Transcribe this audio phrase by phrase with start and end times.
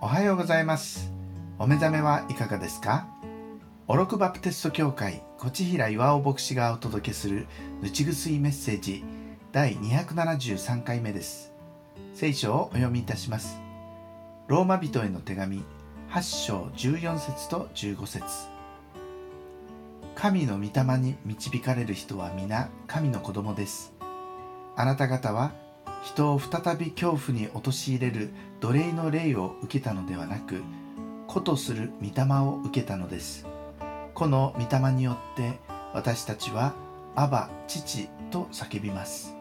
[0.00, 1.12] おはようございます。
[1.58, 3.08] お目覚めはいかがですか？
[3.88, 7.48] オロクバプテスト教会コチヒラ岩尾牧師がお届けする
[7.82, 9.02] ぬちぐすいメッセージ
[9.50, 11.52] 第273回目です。
[12.14, 13.60] 聖書をお読みいたします。
[14.46, 15.64] ローマ人への手紙
[16.10, 18.24] 8章14節と15節。
[20.14, 23.92] 神の御霊に導かれる人は皆神の子供です。
[24.76, 25.50] あなた方は
[26.02, 28.30] 人を再び恐怖に陥れる
[28.60, 30.62] 奴隷の霊を受けたのではなく
[31.26, 33.46] 子とする御霊を受けたのです。
[34.14, 35.58] この御霊によって
[35.92, 36.74] 私たちは
[37.14, 39.34] 「アバ父」と叫びます。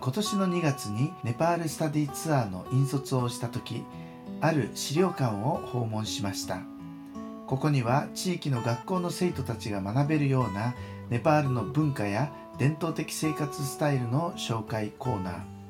[0.00, 3.84] 今年の2月にネパールスタディツアーの引率をした時
[4.40, 6.60] ある資料館を訪問しました。
[7.46, 10.74] ここには地域の学校の生徒たちが学べるような
[11.10, 15.60] ネパールの文化や伝統的生活スタイルの紹介コーナー。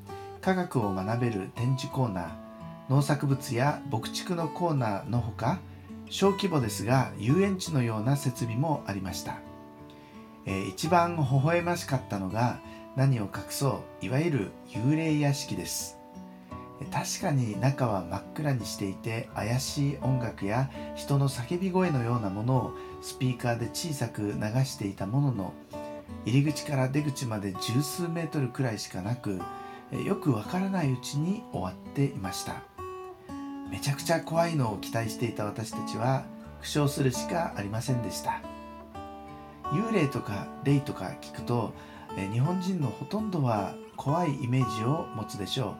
[0.41, 2.28] 科学を学べる展示コーナー
[2.89, 5.61] 農作物や牧畜のコーナーのほか
[6.08, 9.36] 小規模ですが遊園地のような設備もありました、
[10.47, 12.58] えー、一番微笑ましかったのが
[12.97, 15.97] 何を隠そういわゆる幽霊屋敷です。
[16.91, 25.55] 確かに中は真っ暗にしていて怪しい音楽や人の叫び声のようなものをスピーカーで小さく流していたものの
[26.25, 29.41] 入り口から出口まで十数メートルくらいしかなく
[30.05, 32.62] よくわからないうちに終わっていました。
[33.70, 36.25] めちゃくちゃ怖いのを期待していた私たちは
[36.62, 38.42] 苦笑するしかありませんでした。
[39.72, 41.72] 幽霊とか霊とか聞くと
[42.33, 45.77] 日本人のほとんどは怖いイメージを持つでしょ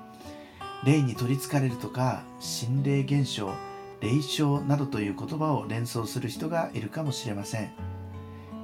[0.85, 0.87] う。
[0.87, 3.53] 霊に取りつかれるとか心霊現象
[4.01, 7.90] 霊障などという言葉を連想する人がいるかもしれません。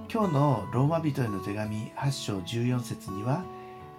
[0.09, 3.45] 今日のローマ人への手紙8章14節には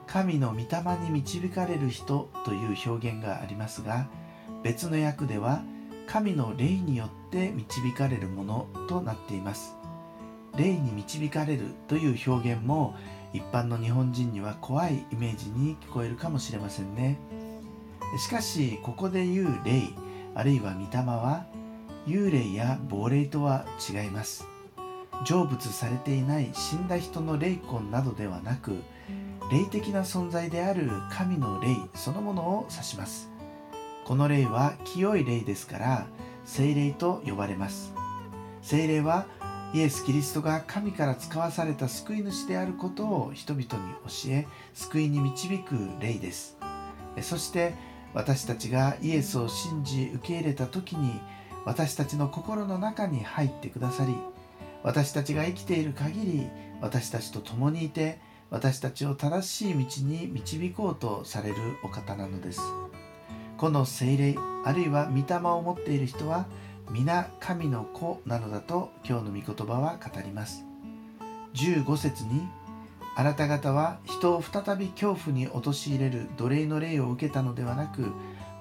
[0.07, 0.65] 神の御霊
[1.03, 4.07] に導かれる人という表現がありますが
[4.63, 5.61] 別の訳では
[6.07, 9.75] 神の霊によって導かれるものとなっています。
[10.55, 12.95] 霊に導かれるという表現も
[13.33, 17.19] 一般の日本人には怖いイメージに聞こえるかもしれませんね。
[18.17, 19.81] しかしここで言う霊
[20.33, 21.45] あるいは御霊は
[22.07, 24.56] 幽霊や亡霊とは違います。
[25.25, 28.81] 成仏されていない死んだ人の霊魂などではなく
[29.51, 33.29] 霊的な存在である神の霊そのものを指します。
[34.05, 36.07] この霊は清い霊ですから
[36.45, 37.93] 聖霊と呼ばれます。
[38.61, 39.25] 聖霊は
[39.73, 43.67] イエス・キリストが神から使わされた救い主であることを人々に
[44.05, 46.57] 教え救いに導く霊です。
[47.21, 47.73] そして
[48.13, 51.19] 私たちがイエスを信じ受け入れた時に
[51.65, 54.15] 私たちの心の中に入ってくださり
[54.83, 56.47] 私たちが生きている限り
[56.81, 62.61] 私たちと共にいて私たちを正しい道に導こうとされるお方なのです。
[63.57, 66.45] この精霊あるいは御霊を持っている人は
[66.91, 70.63] 皆神の子なのだと今日の御言葉は語ります。
[71.55, 72.47] 15節に
[73.15, 78.11] あなた方は人を再び恐怖に陥れる奴隷の霊を受けたのではなく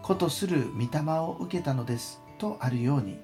[0.02, 3.18] 子とする御霊を受けたのですとあるように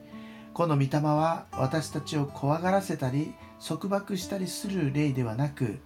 [0.55, 3.33] この御霊は私たちを怖がらせたり
[3.67, 5.79] 束縛したりする霊ではなく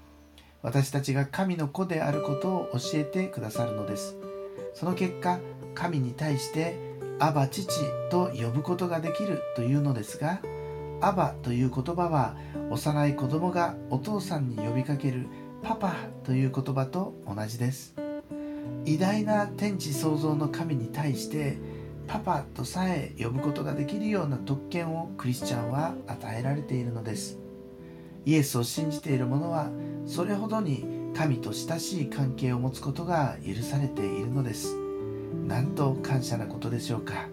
[0.63, 4.17] 私たちが神の子であることを教えてくださるのです。
[4.75, 5.39] その結果
[5.75, 6.77] 神に対して
[7.21, 7.69] 「アバ父」
[8.11, 10.41] と呼ぶことができるというのですが
[11.01, 12.37] 「アバ」という言葉は
[12.71, 15.29] 幼い子供がお父さんに呼びかける
[15.63, 15.95] 「パパ」
[16.25, 17.95] という言葉と同じです。
[18.85, 21.59] 偉大な天地創造の神に対して
[22.07, 27.39] パパとさえ呼ぶことができるような特権をクリスチャンは与えられているのです。
[28.25, 29.71] イエスを信じている者は
[30.07, 34.77] それほどに神と親しい関係を持つことが許されているのです。
[35.47, 37.29] なんと感謝なことでしょうか。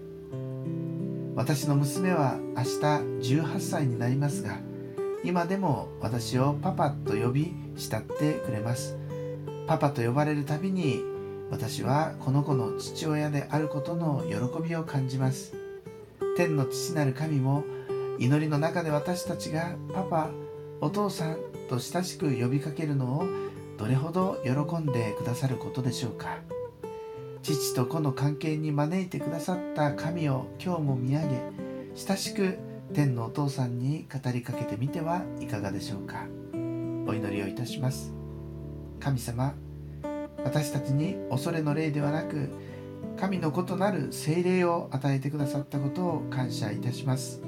[1.36, 2.70] 私の娘は明日
[3.36, 4.60] 18歳になりますが
[5.24, 8.98] 今でも私をパパと呼び慕ってくれます。
[9.68, 11.13] パパと呼ばれるたびに
[11.54, 15.54] 私はこの子の父親であることの喜びを感じます。
[16.36, 17.64] 天の父なる神も
[18.18, 20.30] 祈りの中で私たちがパパ
[20.82, 21.38] お父さん
[21.70, 23.28] と親しく呼びかけるのを
[23.78, 26.40] どれほど喜んでくださることでしょうか。
[27.44, 31.28] 父と子の関係に招いてくださった神を今日も見上げ
[31.94, 32.58] 親しく
[32.96, 36.26] 天のお父さんに語りかけてみてはいかがでしょうか。
[37.06, 38.12] お祈りをいたします。
[39.00, 39.54] 神様
[40.44, 42.50] 私たちに恐れの霊ではなく
[43.18, 47.42] 神の子となる精霊を与えてくださったことを感謝いたします。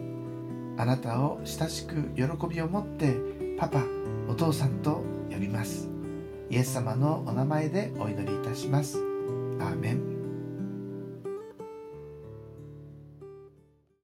[0.78, 3.16] あなたを親しく喜びを持って
[3.58, 3.84] パパ
[4.28, 5.90] お父さんと呼びます。
[6.50, 8.98] イエス様のお名前でお祈りいたします。
[9.60, 10.15] アーメン。